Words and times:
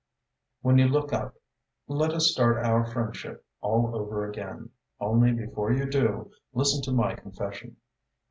When 0.63 0.79
you 0.79 0.87
look 0.87 1.13
up, 1.13 1.35
let 1.87 2.11
us 2.11 2.31
start 2.31 2.57
our 2.57 2.83
friendship 2.87 3.45
all 3.59 3.95
over 3.95 4.27
again, 4.27 4.71
only 4.99 5.31
before 5.31 5.71
you 5.73 5.85
do, 5.87 6.31
listen 6.53 6.81
to 6.85 6.91
my 6.91 7.13
confession. 7.13 7.77